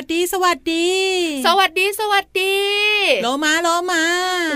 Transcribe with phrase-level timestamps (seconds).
[0.00, 0.88] วัสดีสวัสดี
[1.46, 2.56] สวัสดีสวัสดี
[3.22, 4.02] โลมาโลมา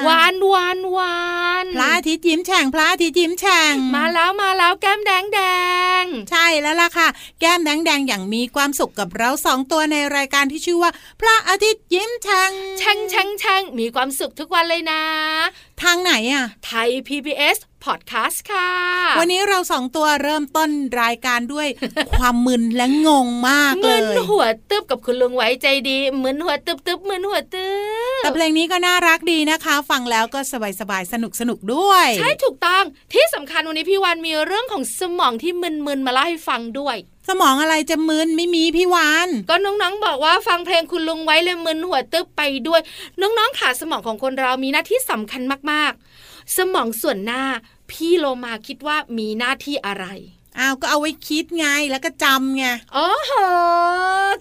[0.05, 1.21] หวานหวานหวา
[1.65, 5.41] นพระอาทิตย์ยิ้มแฉ่งพระอาทิตย์ยิ้มแฉ่งมาแล้วมาแล้วแก้มแดงแด
[6.03, 7.09] งใช่แล้วล่ะค่ะ
[7.41, 15.03] แก้มแดงๆอย่างมีความสุขกับเราสองตัวในรายการที่ชื่อว่า พระอาทิตย์ยิ้มแฉ่งแช่งแช่งแช่งมีความสุขทุกวันเลยนะ
[15.83, 18.71] ทางไหนอะ ไทย PBS Podcast ค่ะ
[19.19, 20.71] วันนี้เราสองตัวเริ่มต้น
[21.03, 21.69] รายการด้วย
[22.19, 27.69] ความมึนและงงมากเลมึยนหัวตึบกับคุณลุงไว้ใจดีมึนหัวตึบตึบมึนหัวตึ
[28.19, 35.53] บแต่เพลงนี้ก็น่ารักดีนะคะ ฟังแล้วก็สบายสบายสนุกสนุกๆด้วย ใช่ถูกต้องที่สำคัญวันนี้พี่วันมีเรื่องของสมองที่
[35.87, 36.97] มึนๆมาเล่าให้ฟังด้วย
[37.29, 42.81] สมองอะไรจะมึนไม่มีพี่วานก็น้องๆบอกว่าฟังเพลงคุณลุงไว้เลยมึนหัวตึบไปด้วย
[43.21, 47.43] น้องๆขาสมองของคนเรามีหน้าที่สำคัญมากๆ สมองส่วนหน้า
[47.91, 50.07] พี่โลมาคิดว่ามีหน้าที่อะไร
[50.59, 52.65] อ้าวก็เอาไว้คิดไงแล้วก็จำไง
[52.97, 53.33] อ๋อโห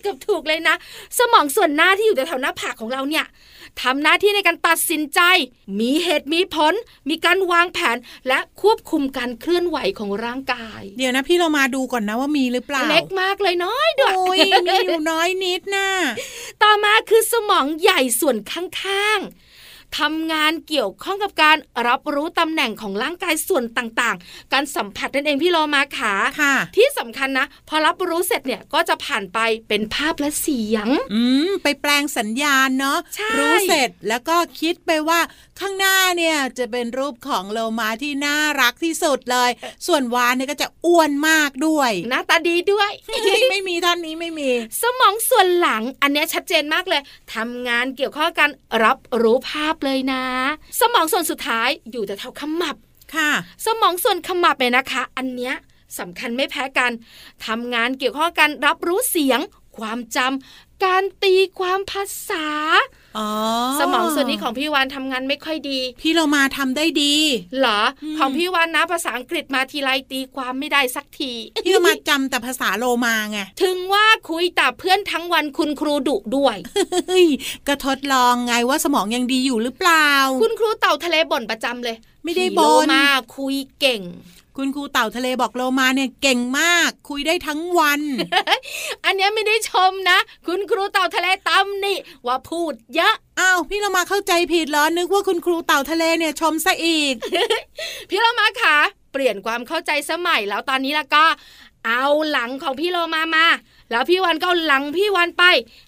[0.02, 0.76] เกือบถูกเลยนะ
[1.18, 3.26] สมองส่วนหน้าที่อยู่แถวๆหน้าผากของเราเนี่ย
[3.82, 5.20] ทำหน้าที่ในการตัดสินใจ
[5.80, 6.74] มีเหตุมีผล
[7.10, 7.98] มีการวางแผน
[8.28, 14.38] และควบคุมการเคลื่อนไหวของร่างกาย เดี๋ยวนะพี่เรามาดูก่อนนะว่ามีหรือเปล่า เล็กมากเลยน้อยด้วยโอ้ย
[14.68, 15.90] มีอยู่น้อยนิดน่ะ
[16.64, 19.51] ต่อมาคือสมองใหญ่ส่วนข้างๆ
[20.00, 21.58] ทำงานเกี่ยวข้องกับการ
[21.88, 29.40] รับรู้ตำแหน่งของร่างกายส่วนต่างๆ การสัมผัสนั่นเองพี่โลมาขาค่ะ ที่สำคัญนะ พอรับรู้เสร็จเนี่ยก็จะผ่านไป
[29.70, 35.20] เป็นภาพและเสียง อืมไปแปลงสัญญาณเนาะใช่รู้เสร็จแล้วก็คิดไปว่า
[35.60, 39.50] ข้างหน้าเนี่ยจะเป็นรูปของโลมาที่น่ารักที่สุดเลย
[39.88, 42.92] ส่วนวานเนี่ยก็จะอ้วนมากด้วยหน้าตาดีด้วย
[43.52, 44.50] ไม่มีท่านนี้ไม่มี
[44.82, 47.02] สมองส่วนหลังอันเนี้ยชัดเจนมากเลย
[47.36, 48.52] ทำงานเกี่ยวข้องกับการ
[48.84, 50.24] รับรู้ภาพเลยนะ
[50.80, 52.76] สมองส่วนสุดท้ายอยู่แต่เท่าขมับ
[53.16, 53.30] ค่ะ
[53.66, 55.54] สมองส่วนขมับเนี่ยนะคะ อันเนี้ย
[56.00, 56.92] สำคัญไม่แพ้กัน
[57.46, 59.40] ทำงานเกี่ยวข้องกับการรับรู้เสียง
[59.78, 63.01] ความจำการตีความภาษาอ๋อ
[63.80, 67.14] สมองส่วนนี้ของพี่วานทำงานไม่ค่อยดี พี่เรามาทำได้ดี
[67.60, 71.32] เหรออืมของพี่วานนะภาษาอังกฤษมาทีไรตีความไม่ได้สักที
[71.64, 76.56] พี่เรามาจำแต่ภาษาโลมาไงถึงว่าคุยแต่เพื่อนทั้งวันคุณครูดุด้วย
[77.08, 77.28] เฮ้ย
[77.68, 80.10] ก็ทดลองไงว่าสมองยังดีอยู่หรือเปล่า
[80.42, 83.04] คุณครูเต่าทะเลบ่นประจำเลย ไม่ได้ขี่บ่นโลมา
[83.38, 84.02] คุยเก่ง
[84.58, 88.02] คุณครูเต่าทะเลบอกโลมาเนี่ยเก่งมาก คุยได้ทั้งวัน
[89.06, 90.18] อันเนี้ยไม่ได้ชมนะ
[90.48, 97.16] คุณครูเต่าทะเลตำนี่ ว่าพูดเยอะอ้าวพี่เรามาเข้าใจผิดเหรอนึกว่าคุณครูเต่าทะเลเนี่ยชมซะอีก
[98.10, 98.78] พี่โลมาค่ะ
[99.12, 101.26] เปลี่ยนความเข้าใจสมัยแล้วตอนนี้แล้วก็
[101.88, 103.46] เอาหลังของพี่โลมามา
[103.92, 105.44] แล้วพี่วันก็เอาหลังพี่วันไป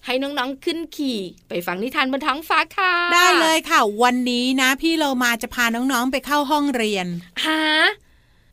[0.06, 1.20] ให้น้องๆขึ้นขี่
[1.50, 7.08] ไปฟังนิทานบนท้องฟ้าค่ะ ได้เลยค่ะ วันนี้นะ พี่เรามาจะพาน้องๆไปเข้าห้องเรียน
[7.46, 7.62] หา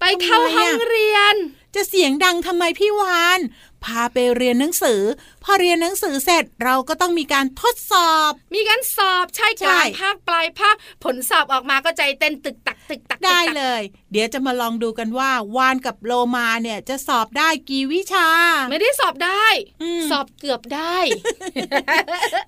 [0.00, 1.36] ไปเข้าทำไมอะห้องเรียน
[1.74, 3.40] จะเสียงดังทำไมพี่วาน
[3.84, 5.00] พาไปเรียนหนังสือ
[5.44, 13.82] พอเรียนหนังสือเสร็จเราก็ต้องมีการทดสอบ มีการสอบใช่ใช่กลางภาคปลายภาคผลสอบออกมาก็ใจเต้นตึกตักตึกตักตึกได้ตักเลย
[14.12, 18.28] เดี๋ยวจะมาลองดูกันว่าวานกับโลมาเนี่ยจะสอบได้กี่วิชา
[18.70, 19.44] ไม่ได้สอบได้
[19.82, 20.96] อืมสอบเกือบได้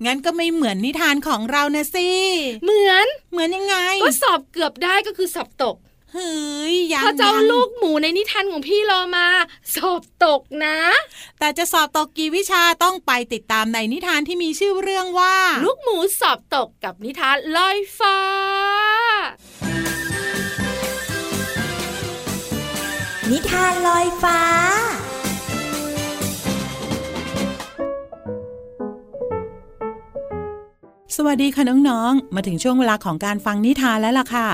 [0.05, 2.09] งั้นก็ไม่เหมือนนิทานของเรานะสิ
[2.63, 5.75] เหมือนเหมือนยังไง ก็สอบเกือบได้ก็คือสอบตก
[6.13, 9.27] เฮ้ยยังถ้าเจ้ายังลูกหมูในนิทานของพี่โลมา
[9.75, 10.79] สอบตกนะ
[11.39, 18.17] แต่จะสอบตกกี่วิชาต้องไปติดตามในนิทานที่มีชื่อเรื่องว่า ลูกหมูสอบตกกับนิทานลอยฟ้า
[23.31, 24.39] นิทานลอยฟ้า
[31.17, 34.47] สวัสดีค่ะน้องๆ มาถึงช่วงเวลาของการฟังนิทานแล้วล่ะค่ะ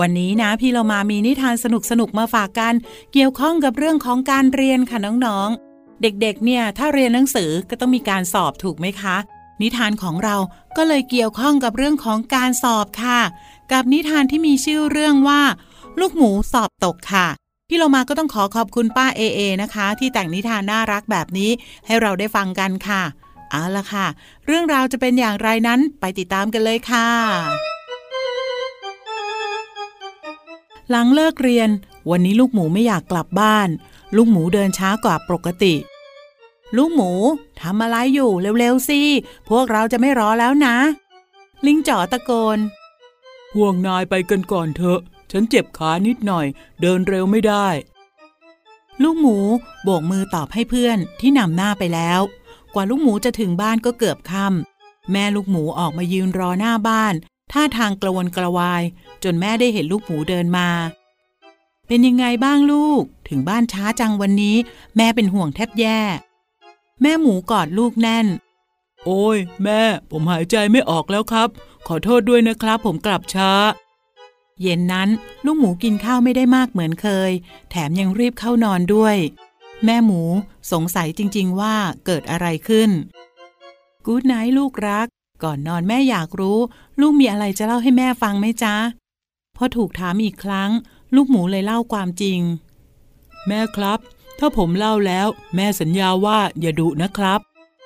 [0.00, 1.66] วันนี้นะพี่เรามามีนิทานส
[2.00, 2.74] นุกๆมาฝากกัน
[3.12, 9.16] เกี่ยวข้องกับเรื่องของการเรียนค่ะน้องๆ เด็กๆ เนี่ยถ้าเรียนหนังสือก็ต้องมีการสอบถูกไหมคะ
[9.62, 10.36] นิทานของเรา
[10.76, 13.20] ก็เลยเกี่ยวข้องกับเรื่องของการสอบค่ะ
[13.72, 15.42] กับนิทานที่มีชื่อเรื่องว่า
[16.00, 17.26] ลูกหมูสอบตกค่ะ
[17.68, 21.50] พี่เรามาก็ต้องขอขอบคุณป้าเอเอนะคะ ที่แต่งนิทานน่ารักแบบนี้
[21.86, 23.02] ให้เราได้ฟังกันค่ะ
[23.56, 24.06] เอาละค่ะ
[24.46, 27.08] เรื่องราวจะเป็นอย่างไรนั้นไปติดตามกันเลยค่ะ
[30.90, 31.68] หลังเลิกเรียน
[32.10, 33.68] วันนี้ลูกหมูไม่อยากกลับบ้าน
[34.16, 35.74] ลูกหมูเดินช้ากว่าปกติ
[36.76, 37.10] ลูกหมู
[37.60, 39.00] ทำอะไรอยู่เร็วๆสิ
[39.50, 40.76] พวกเราจะไม่รอแล้วนะ
[41.66, 42.58] ลิงจ๋อตะโกน
[43.54, 45.00] ห่วงนายไปกันก่อนเถอะ
[45.30, 46.46] ฉันเจ็บขานิดหน่อย
[46.80, 47.68] เดินเร็วไม่ได้
[49.02, 49.36] ลูกหมู
[49.84, 52.28] โบกมือตอบให้เพื่อนที่นำหน้าไปแล้วก
[52.76, 57.14] ว่าลูกหมูจะถึงบ้านก็เกือบค่ำแม่ลูกหมูออกมายืนรอหน้าบ้าน
[57.52, 58.82] ท่าทางกระวนกระวาย
[59.22, 60.68] จนแม่ได้เห็นลูกหมูเดินมา
[61.86, 64.56] เป็นยังไงบ้างลูก ถึงบ้านช้าจังวันนี้
[64.96, 66.00] แม่เป็นห่วงแทบแย่
[67.02, 68.26] แม่หมูกอดลูกแน่น
[69.04, 69.80] โอ้ย แม่
[70.10, 71.48] ผมหายใจไม่ออกแล้วครับ
[71.86, 73.50] ขอโทษด้วยนะครับ ผมกลับช้า
[74.60, 75.08] เย็นนั้น
[75.44, 77.30] ลูกหมูกินข้าวไม่ได้มากเหมือนเคย
[77.70, 79.16] แถมยังรีบเข้านอนด้วย
[79.84, 80.22] แม่หมู
[80.72, 81.74] สงสัยจริง ๆ ว่า
[82.06, 82.90] เกิดอะไรขึ้น
[84.06, 85.06] กู๊ดไนท์ลูกรัก
[85.42, 86.58] ก่อนนอนแม่อยากรู้
[87.00, 88.74] ลูกมีอะไรจะเล่าให้แม่ฟังไหมจ๊ะ
[89.56, 90.70] พอถูกถามอีกครั้ง
[91.14, 92.40] ลูกหมูเลยเล่าความจริง
[93.46, 93.98] แม่ครับ
[94.38, 97.40] ถ้าผมเล่าแล้ว แม่สัญญาว่าอย่าดุนะครับ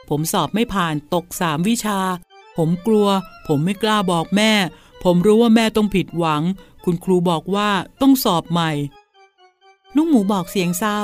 [0.08, 1.98] ผมสอบไม่ผ่านตกสามวิชา
[2.56, 3.08] ผมกลัว
[3.46, 4.52] ผมไม่กล้าบอกแม่
[5.04, 6.42] ผมรู้ว่าแม่ต้องผิดหวัง
[6.84, 7.70] คุณครูบอกว่า
[8.00, 8.70] ต้องสอบใหม่
[9.96, 11.00] ลูกหมูบอกเสียงเศร้า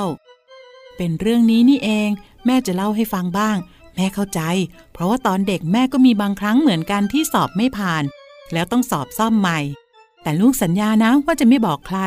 [0.97, 2.09] เป็นเรื่องนี้นี่เอง
[2.45, 3.57] แม่จะเล่าให้ฟังบ้าง
[3.95, 4.41] แม่เข้าใจ
[4.93, 8.03] เพราะว่าตอนเด็กแม่ก็มีบางครั้งเหมือนกันที่สอบไม่ผ่าน
[8.53, 9.59] แล้วต้องสอบซ่อมใหม่
[10.23, 11.99] แต่ลูกสัญญานะว่าจะไม่บอกใคร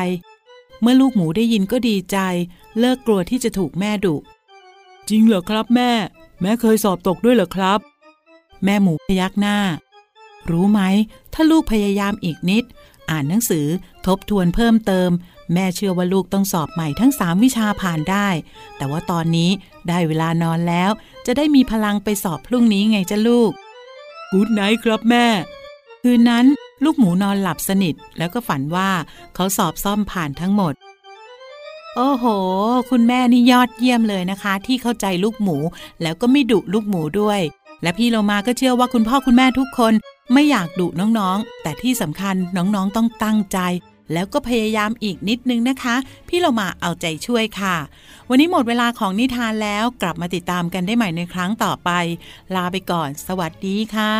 [0.81, 2.17] เมื่อลูกหมูได้ยินก็ดีใจ
[2.79, 4.15] เลิกกลัวที่จะถูกแม่ดุ
[5.09, 5.91] จริงเหรอครับแม่
[6.41, 7.79] แม่เคยสอบตกด้วยเหรอครับ
[8.63, 9.57] แม่หมูพยักหน้า
[10.49, 10.81] รู้ไหม
[11.33, 12.63] ถ้าลูกพยายามอีกนิด
[13.09, 13.67] อ่านหนังสือ
[14.05, 15.09] ทบทวนเพิ่มเติม
[15.53, 18.27] แม่เชื่อว่าลูกต้องสอบใหม่ทั้งสามวิชาผ่านได้
[18.77, 19.49] แต่ว่าตอนนี้
[19.87, 20.91] ได้เวลานอนแล้ว
[21.25, 23.51] จะได้มีพลังไปสอบพรุ่งนี้ไงจ้ะลูก
[24.31, 25.25] กู๊ดไนท์ครับแม่
[26.01, 26.45] คืนนั้น
[26.83, 28.89] ลูกหมูนอนหลับสนิท แล้วก็ฝันว่า
[29.35, 30.73] เขาสอบซ่อมผ่านทั้งหมด
[31.95, 32.25] โอ้โห
[32.89, 35.57] คุณแม่นี่ยอดเยี่ยมเลยนะคะ ที่เข้าใจลูกหมู
[36.01, 37.39] แล้วก็ไม่ดุลูกหมูด้วย
[37.83, 39.93] และพี่เรามาก็เชื่อว่าคุณพ่อคุณแม่ทุกคน
[40.33, 43.59] ไม่อยากดุน้องๆ แต่ที่สำคัญน้องๆต้องตั้งใจ
[44.13, 45.95] แล้วก็พยายามอีกนิดนึงนะคะ
[46.27, 47.75] พี่เรามาเอาใจช่วยค่ะ
[48.29, 51.89] วันนี้หมดเวลาของนิทานแล้วกลับมาติดตามกันได้ใหม่ในครั้งต่อไป
[52.55, 54.15] ลาไปก่อน สวัสดีค่ะ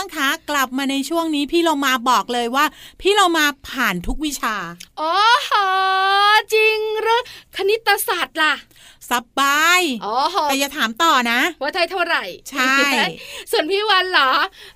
[0.00, 2.64] ละค่ะน้องๆคะกลับมาในช่วงนี้พี่เรามาบอกเลยว่า
[3.00, 4.56] พี่เรามาผ่านทุกวิชา
[4.98, 5.14] โอ้
[5.44, 5.50] โห
[6.54, 7.20] จริงหรือ
[7.56, 8.54] คณิตศาสตร์ล่ะ
[9.10, 12.76] สบายโอ้โหแต่อย่าถามต่อนะ ว่าได้เท่าไหร่ ใช่
[13.50, 14.32] ส่วนพี่วันเหรอ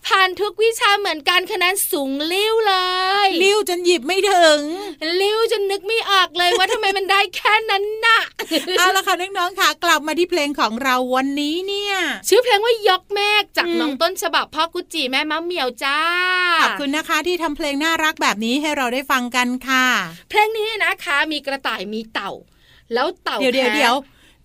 [0.07, 2.75] ผ่านทุกวิชาเหมือนกันคะแนนสูงลิ้วเล
[3.27, 4.61] ย ลิ้วจนหยิบไม่ถึง
[5.21, 8.21] ลิ้วจนนึกไม่ออกเลยว่าทำไมมันได้แค่นั้นน่ะ
[8.79, 11.95] เอาละค่ะน้องๆค่ะ กลับมาที่เพลงของเราวันนี้เนี่ย
[12.29, 15.99] ชื่อเพลงว่ายกเมฆจากอืมน้องต้นฉบับพ่อกุจิแม่มะเหมียวจ้า
[16.63, 19.87] ขอบคุณนะคะที่ทำเพลงน่ารักแบบนี้ให้เราได้ฟังกันค่ะ
[20.31, 22.33] เพลงนี้นะคะมีกระต่ายมีเต่า
[22.93, 23.95] แล้วเต่าเดี๋ยวเดี๋ยวแพ้เดี๋ยว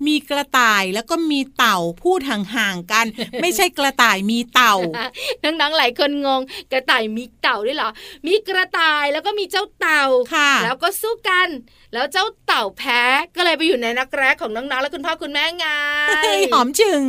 [0.08, 3.06] มีกระต่ายแล้วก็มีเต่าพูดห่างๆกัน
[3.42, 4.76] ไม่ใช่กระต่ายมีเต่า
[5.44, 6.42] นังๆหลายคนงง
[6.72, 7.90] กระต่ายมีเต่าด้วยเหรอ
[8.28, 10.04] มีกระต่ายแล้วก็มีเจ้าเต่า
[10.36, 11.50] ค่ะ แล้วก็สู้กัน
[11.94, 13.02] แล้วเจ้าเต่าแพ้
[13.36, 15.66] ก็เลยไปอยู่ในนักแร้ของน้องๆและคุณพ่อคุณแม่ไง
[16.08, 17.02] เฮ้ยหอมจึง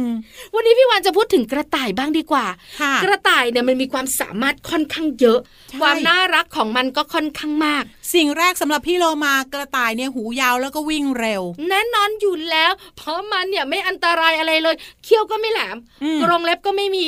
[0.55, 2.47] วันนี้พี่วันจะพูดถึงกระต่ายบ้างดีกว่า
[2.81, 5.39] ค่ะกระต่ายเนี่ยมันมีความสามารถค่อนข้างเยอะ
[5.71, 17.05] ใช่ความน่ารักของมันก็ค่อนข้างมาก สิ่งแรกสำหรับพี่โลมากระต่ายเนี่ยหูยาวแล้วก็วิ่งเร็ว แน่นอนอยู่แล้ว เพราะมันเนี่ยไม่อันตรายอะไรเลยเขี้ยวก็ไม่แหลมอืมกรงเล็บก็ไม่มี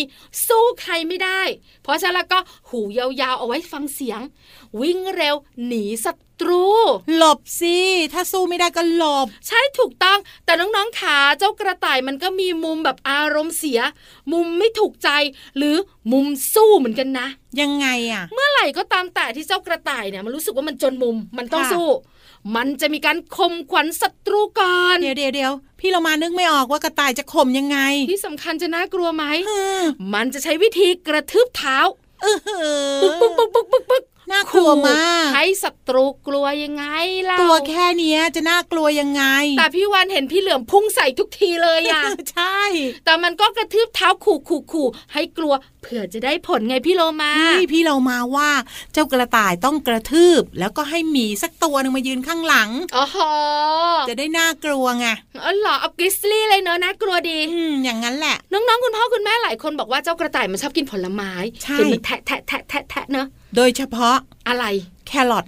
[0.46, 1.40] สู้ใครไม่ได้
[1.82, 2.38] เพราะฉะนั้นแล้วก็
[2.70, 4.20] หูยาวๆเอาไว้ฟังเสียง
[4.80, 5.34] วิ่งเร็ว
[5.66, 6.64] หนีศั ตรู
[7.16, 7.76] หลบสิ
[8.12, 13.80] ถ้าสู้ไม่ได้ก็หลบ ใช่ถูกต้อง แต่น้องๆขาเจ้ากระต่ายมันก็มีมุมแบบอารมณ์เสีย
[14.32, 15.08] มุมไม่ถูกใจ
[15.56, 15.76] หรือ
[16.12, 17.26] มุมสู้เหมือนกันนะ
[17.60, 21.88] ยังไงอะ เมื่อไหร่ก็ตามแต่ที่เจ้ากระต่ายเนี่ยมันรู้สึกว่ามันจนมุมมันต้องค่ะสู้
[22.56, 27.78] มันจะมีการข่มขวัญศัตรูก่อนเดี๋ยวเดี๋ยวเดี๋ยวพี่เรามานึกไม่ออกว่ากระต่ายจะข่มยังไง
[28.10, 29.82] ที่สำคัญจะน่ากลัวไหมเออ
[30.14, 31.78] มันจะใช้วิธีกระทืบเท้า
[32.22, 32.26] เอ
[32.98, 36.84] อปึ๊กปึ๊กปึ๊กปึ๊กปึ๊กปึ๊ก น่ากลัวมากให้ศัตรูกลัวยังไง
[37.30, 39.24] ล่ะตัวแค่เนี้ยจะน่ากลัวยังไง
[39.58, 42.02] แต่พี่วันเห็นพี่เหลือมพุ่งใส่ทุกทีเลยอะ
[42.32, 42.58] ใช่
[43.04, 48.50] แต่มันก็กระทืบเท้าขู่ขู่ขู่ให้กลัวเผื่อจะได้ผลไงพี่โลมานี่พี่เรามาว่า
[48.92, 53.30] เจ้ากระต่ายต้องกระทืบ แล้วก็ให้หมีสักตัวหนึ่งมายืนข้างหลังอ๋อฮะ
[54.08, 55.06] จะได้น่ากลัวไง
[55.44, 63.26] อ๋อเหรอเอากริสลี่เลยเนอะน่ากลัวดีอืมอย่างนั้นแหละ น้องๆคุณพ่อคุณแม่หลายคนบอกว่าเจ้ากระต่ายมันชอบกินผลไม้ใช่เห็นมันแทะแทะแทะแทะแทะเนอะ
[63.56, 64.16] โดยเฉพาะ
[64.48, 64.64] อะไร
[65.06, 65.46] แครอท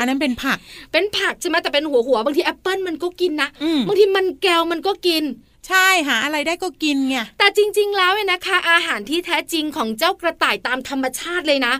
[0.00, 0.58] อันนั้นเป็นผัก
[0.92, 5.24] เป็นผักใช่ไหมแต่เป็นหัวหัวๆบางทีแอปเปิลมันก็กินนะอืมบางทีมันแก้วมันก็กิน
[5.68, 11.74] ใช่หาอะไรได้ก็กินไงแต่จริง ๆ แล้วเนี่ยนะคะ อาหารที่แท้จริงของเจ้ากระต่ายตามธรรมชาติเลยนะ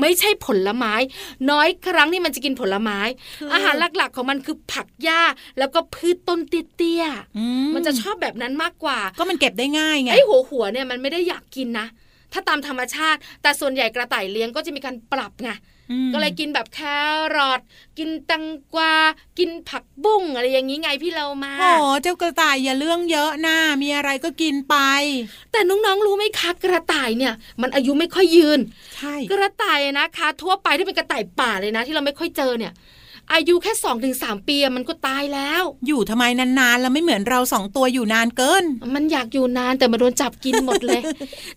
[0.00, 0.94] ไม่ใช่ผลไม้
[1.50, 2.98] น้อยครั้งที่มันจะกินผลไม้
[3.38, 5.22] คืออาหารหลักๆของมันคือผักหญ้า
[5.58, 7.04] แล้วก็พืชต้นเตี้ย
[7.38, 11.86] อืๆมันจะชอบแบบนั้นมากกว่า ก็มันเก็บได้ง่ายไงไอ้หัวหัวๆเนี่ยมันไม่ได้อยากกินนะ
[12.32, 15.50] ถ้าตามธรรมชาติ แต่ส่วนใหญ่กระต่ายเลี้ยงก็จะมีการปรับไง
[15.90, 16.80] อืมก็เลยกินแบบแค
[17.36, 17.60] รอท
[17.98, 18.94] กินแตังกวา
[19.38, 21.70] กินผักบุ้งอะไรอย่างนี้ไงพี่เรามาโอ้
[22.02, 24.76] เจ้ากระต่ายอย่าเรื่องเยอะนะมีอะไรก็กินไป
[25.52, 28.60] แต่น้องๆรู้ไหมคะกระต่ายเนี่ย มันอายุไม่ค่อยยืน
[28.96, 32.72] ใช่ กระต่ายนะคะ ทั่วไปที่เป็นกระต่ายป่าเลยนะ ที่เราไม่ค่อยเจอเนี่ย
[33.32, 41.00] อายุแค่2อถึงสปีอะมันก็ตายแล้ว อยู่ทำไมนานๆแล้วไม่เหมือนเราสองตัวอยู่นานเกิน มันอยากอยู่นานแต่มาโดนจับกินหมดเลย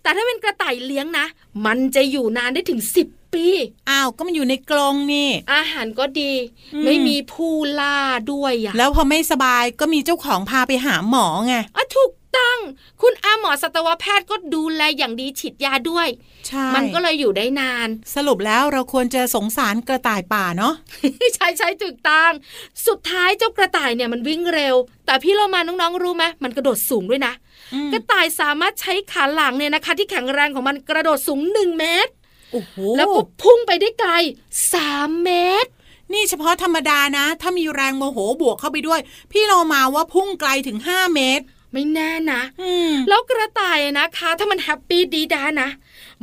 [0.02, 1.26] แต่ถ้าเป็นกระต่ายเลี้ยงนะ
[1.66, 3.48] มันจะอยู่นานได้ถึง 10 ปี
[3.90, 6.32] อ้าวก็มันอยู่ในกรงนี่ อาหารก็ดี
[6.74, 7.98] อืมไม่มีผู้ล่า
[8.32, 12.58] ด้วยอะแล้วพอไม่สบายก็มีเจ้าของพาไปหาหมอไงอะถูกต้อง
[13.02, 16.08] คุณอาหมอสัตวแพทย์ก็ดูแลอย่างดีฉีดยาด้วย
[16.46, 20.74] ใช่มันก็เลยอยู่ได้นาน สรุปแล้วเราควรจะสงสารกระต่ายป่าเนาะ
[21.34, 22.30] ใช่ใช่ถูกต้อง
[22.86, 24.74] สุดท้ายเจ้ากระต่ายเนี่ยมันวิ่งเร็ว
[25.06, 27.32] แต่พี่เรามาน้องๆรู้ไหมมันกระโดดสูงด้วยนะ
[27.74, 32.15] อืมกระต่ายสามารถใช้ขาหลังเนี่ยนะคะ ที่แข็งแรงของมันกระโดดสูง1เมตรโอ้โห
[32.96, 34.12] แล้วก็พุ่งไปได้ไกล
[34.68, 35.30] 3เม
[35.64, 35.70] ตร
[36.12, 39.00] นี่เฉพาะธรรมดานะ ถ้ามีแรงโมโหบวกเข้าไปด้วย
[39.32, 45.70] พี่เรามาว่าพุ่งไกลถึง5เมตร ไม่แน่นะอืมแล้วกระต่ายนะคะ ถ้ามัน happy ดี๊ด๊านะ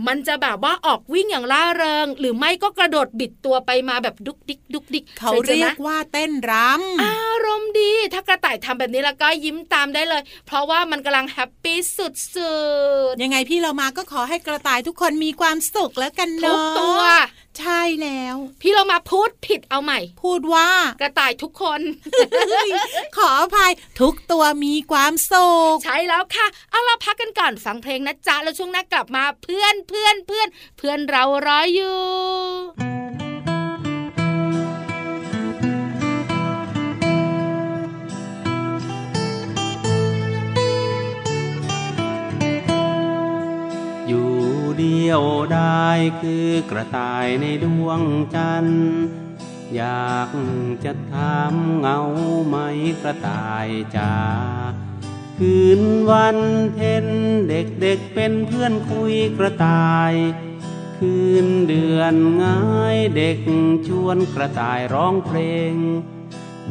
[0.08, 6.54] มันจะแบบว่าออกวิ่งอย่างร่าเริง หรือไม่ก็กระโดดบิดตัวไปมาแบบดุกดิกดุกดิกเขาก็จะเรียไหมันว่าเต้นรำ
[7.04, 17.02] อารมณ์ดี ถ้ากระต่ายทำแบบนี้แล้วก็ยิ้มตามได้เลย เพราะว่ามันกำลัง happy สุดๆยังไงพี่เรามาก็ขอให้กระต่ายทุกคนมีความสุขแล้วกันๆเนาะทุกตัว
[17.60, 21.82] ใช่แล้ว พี่เรามาพูดผิดเอาใหม่ พูดว่ากระต่ายทุกคน
[23.18, 31.98] ขออภัยทุกตัวมีความสุขใช่แล้วค่ะ เอาล่ะพักกันก่อนฟังเพลงนะจ๊ะแล้วช่วงหน้ากลับมาเพื่อนเพื่อนเพื่อนเพื่อนเรารออยู่
[32.80, 33.03] อยู่
[45.14, 45.24] ยว
[45.54, 45.88] ได้
[46.22, 48.02] คือกระต่ายในดวง
[48.36, 48.88] จันทร์
[49.76, 50.30] อยาก
[50.84, 52.00] จะถามเงา
[52.48, 52.56] ไหม
[53.02, 54.16] กระต่ายจ๋า
[55.38, 56.38] คืนวัน
[56.74, 57.06] เพ็ญ
[57.50, 60.14] เด็กเด็กเป็นเพื่อนคุยกระต่าย
[60.98, 62.60] คืนเดือนง่า
[62.96, 63.40] ยเด็ก
[63.88, 65.40] ชวนกระต่ายร้องเพล
[65.72, 65.74] ง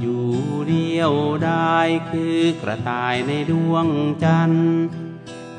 [0.01, 0.29] อยู่
[0.69, 1.13] เดียว
[1.45, 1.79] ได้
[2.11, 3.87] คือกระต่ายในดวง
[4.25, 4.73] จันทร์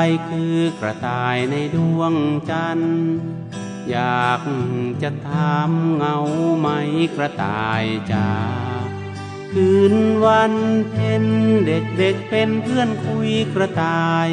[0.00, 2.14] ายคือกระต่ายในดวง
[2.50, 3.00] จันทร์
[3.90, 4.42] อยาก
[5.02, 6.18] จะถามเงา
[6.58, 6.68] ไหม
[7.16, 8.30] กระต่ายจ้า
[9.52, 10.54] คืนวัน
[10.90, 11.24] เพ็ญ
[11.66, 14.28] เด็กเด็กเป็นเพื่อนคุยกระต่าย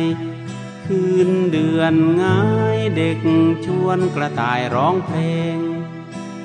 [0.86, 2.42] คืนเดือนง่า
[2.78, 3.20] ยเด็ก
[3.66, 5.20] ชวนกระต่ายร้องเพล
[5.56, 5.58] ง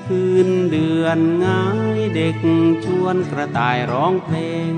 [0.07, 1.65] คืนเดือนง่า
[1.97, 2.37] ยเด็ก
[2.85, 4.39] ชวนกระต่ายร้องเพล
[4.71, 4.73] ง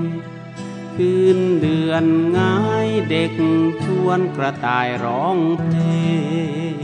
[0.99, 2.05] คืนเดือน
[2.37, 3.33] ง่ายเด็ก
[3.83, 5.77] ชวนกระต่ายร้องเพล
[6.73, 6.74] ง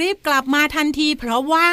[0.00, 1.70] รีบกลับมาทันที เพราะว่า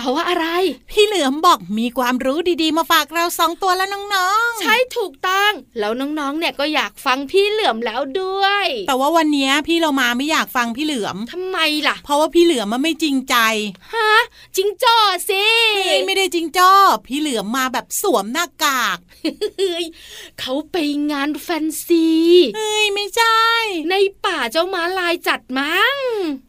[0.00, 0.46] เพราะว่าอะไร
[0.90, 13.36] พี่เหลือมบอกมีความรู้ดีๆ มาฝากเราสองตัวแล้วน้องๆ ใช่ถูกต้องแล้วน้องๆ เนี่ยก็อยากฟังพี่เหลือมแล้วด้วย แต่ว่าวันนี้พี่เรามาไม่อยากฟังพี่เหลือมทำไมล่ะ เพราะว่าพี่เหลือมมันไม่จริงใจ
[13.94, 14.12] ฮะ
[14.56, 14.98] จิงจ้อ
[15.30, 15.44] สิ
[15.86, 16.72] เฮ้ยไม่ได้จริงจ้อ
[17.06, 18.98] พี่เหลือมมาแบบสวมหน้ากาก
[19.58, 19.84] เฮ้ย
[20.40, 20.76] เขาไป
[21.10, 22.06] งานแฟนซี
[22.56, 23.40] เฮ้ยไม่ใช่
[23.90, 25.96] ในป่าเจ้าม้าลายจัดมั้ง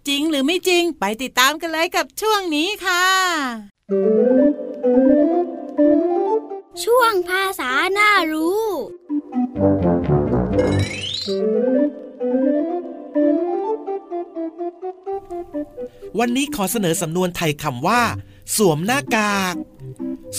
[0.07, 3.05] จริงหรือไม่จริงไปติดตามกันเลยกับช่วงนี้ค่ะ
[6.83, 8.65] ช่วงภาษาหน้ารู้
[16.19, 18.01] วันนี้ขอเสนอสำนวนไทยคำว่า
[18.57, 19.55] สวมหน้ากาก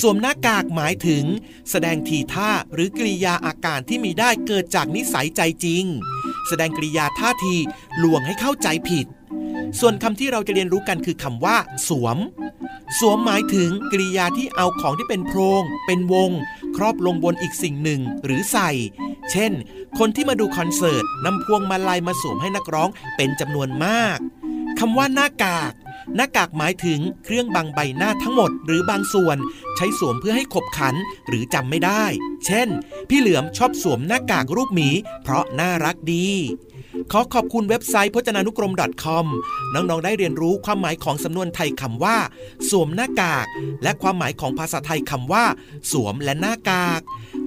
[0.00, 1.24] สวมหน้ากากหมายถึง
[1.70, 5.84] แสดงทีท่าหรือกริยาอาการที่มีได้เกิดจากนิสัยใจจริง
[6.48, 7.56] แสดงกริยาท่าที
[8.02, 9.06] ลวงให้เข้าใจผิด
[9.80, 11.56] ส่วนคำที่เราจะเรียนรู้กันคือคำว่า
[11.88, 12.18] สวม
[12.98, 16.30] สวมหมายถึงกริยาที่เอาของที่เป็นโพรง เป็นวง
[16.76, 18.70] ครอบลงบนอีกสิ่งหนึ่ง หรือใส่
[19.30, 19.52] เช่น
[19.98, 24.18] คนที่มาดูคอนเสิร์ตนำพวงมาลัยมาสวมให้นักร้องเป็นจำนวนมาก
[24.78, 25.72] คำว่าหน้ากาก
[26.16, 29.36] หน้ากากหมายถึงเครื่องบังใบหน้าทั้งหมดหรือบางส่วน
[29.82, 30.94] ใช้สวมเพื่อให้ขบขัน
[31.28, 32.04] หรือจำไม่ได้
[32.46, 32.68] เช่น
[33.08, 34.88] พี่เหลือมชอบสวมหน้ากากรูปหมี
[35.22, 36.28] เพราะน่ารักดี
[37.12, 38.72] ขอขอบคุณเว็บไซต์พจนานุกรม
[39.04, 39.26] .com
[39.74, 42.16] น้อง ๆ ได้เรียนรู้ความหมายของสำนวนไทยคำว่า
[42.70, 43.46] สวมหน้ากาก
[43.82, 45.44] และความหมายของภาษาไทยคำว่า
[45.92, 47.00] สวมและหน้ากาก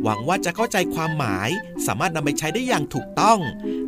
[0.03, 1.49] หวังว่าจะเข้าใจความหมาย
[1.85, 3.39] สามารถนำไปใช้ได้อย่างถูกต้อง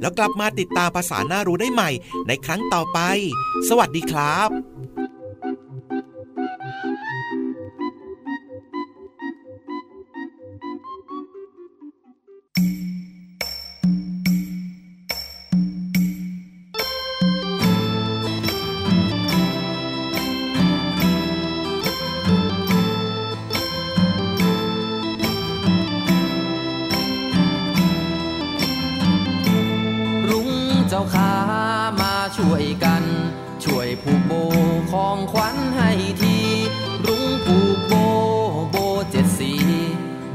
[0.02, 1.90] แล้วกลับมาติดตามภาษาหน้ารู้ได้ใหม่
[2.28, 3.00] ในครั้งต่อไป
[3.70, 4.50] สวัสดีครับ
[30.98, 31.34] จ้าขา
[32.02, 33.04] มาช่วยกัน
[33.64, 34.34] ช่วยผูกโบ
[34.92, 36.38] ของขวัญให้ที
[37.08, 37.94] รุ้งผูกโบ
[38.72, 38.76] โบ
[39.12, 39.54] เจ็ดสี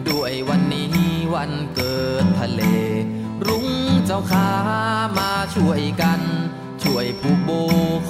[0.09, 0.89] ด้วยวันนี้
[1.35, 2.63] วันเกิดทะเล
[3.47, 3.69] รุ้ง
[4.07, 4.51] เจ้าขา
[5.19, 6.21] มาช่วยกัน
[6.83, 7.51] ช่วยผูกโบ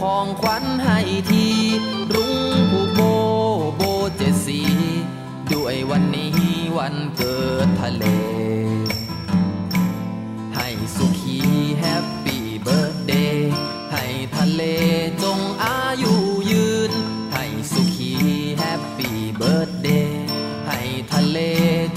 [0.01, 0.99] ของขวัญให้
[1.31, 1.47] ที
[2.15, 2.39] รุ้ง
[2.71, 3.01] ผูกโบ
[3.77, 3.83] โบ
[4.17, 4.61] เจ็ดสี
[5.53, 6.33] ด้วยวันนี้
[6.79, 8.05] วันเกิดทะเล
[14.55, 14.63] เล
[15.23, 16.15] จงอายุ
[16.51, 16.93] ยืน
[17.33, 18.13] ให้สุขี
[18.59, 20.27] แฮปปี้เบิร์ดเดย์
[20.67, 20.81] ให้
[21.13, 21.39] ทะเล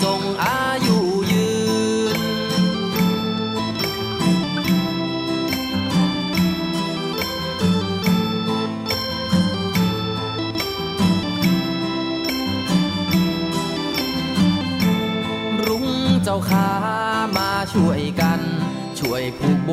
[0.03, 0.97] จงอายุ
[1.31, 1.51] ยื
[2.17, 2.19] น
[15.67, 15.87] รุ้ง
[16.23, 16.69] เจ้าขา
[17.37, 18.41] มาช่วยกัน
[18.99, 19.71] ช่วยผูกโบ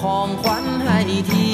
[0.00, 1.48] ของขวัญให้ที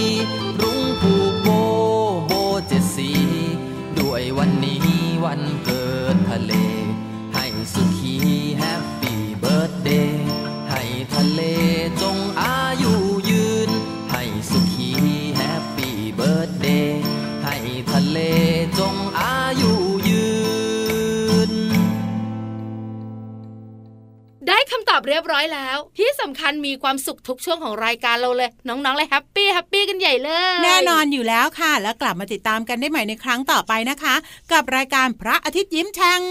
[24.92, 34.14] ตอบเรียบร้อยแล้ว ที่สำคัญมีความสุขทุกช่วงของรายการเราเลย น้องๆเลย happy happy กันใหญ่เลย แน่นอนอยู่แล้วค่ะ แล้วกลับมาติดตามกันได้ใหม่ในครั้งต่อไปนะคะ
[34.52, 36.22] กับรายการพระอาทิตย์ยิ้มแฉ่ง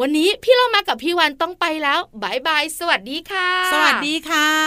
[0.00, 4.65] วันนี้พี่เรามากับพี่วันต้องไปแล้ว bye bye สวัสดีค่ะ สวัสดีค่ะ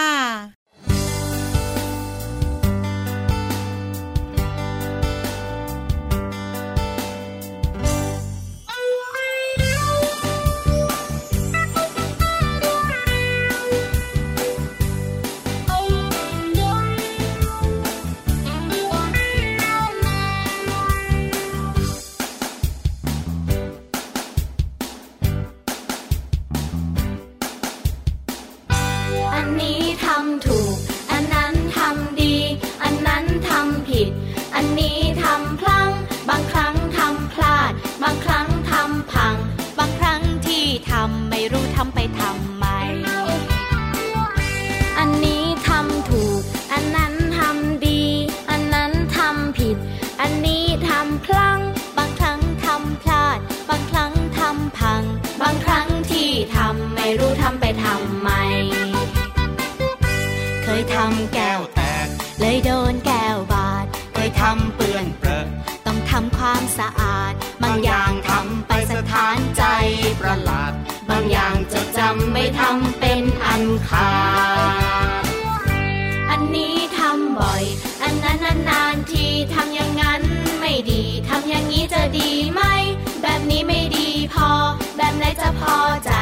[85.38, 86.12] จะพอใจ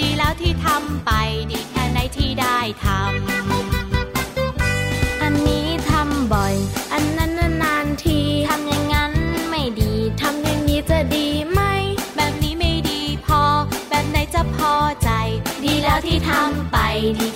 [0.00, 1.10] ดีแล้วที่ทำไป
[1.50, 6.54] ดีแค่ไหนที่ได้ทำ อันนี้ทำบ่อย
[6.92, 7.30] อันนั้น
[7.62, 9.12] นานๆทีทำอย่างนั้น
[9.50, 11.60] ไม่ดีทำอย่างนี้จะดีไหม
[12.16, 13.42] แบบนี้ไม่ดีพอ
[13.88, 15.10] แบบไหนจะพอใจ
[15.64, 16.78] ดีแล้วที่ทำไป
[17.18, 17.35] ดี